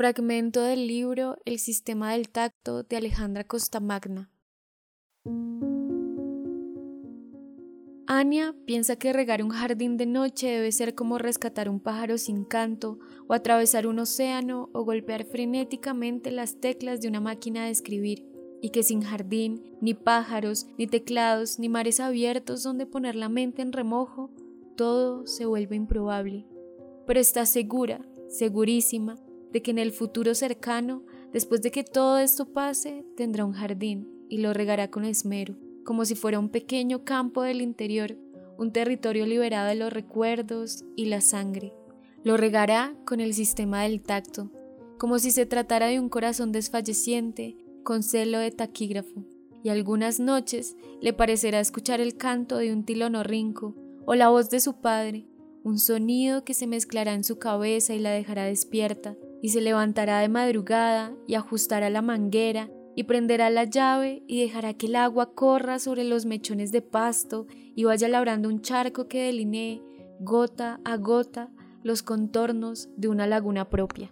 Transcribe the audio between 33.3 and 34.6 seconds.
un jardín y lo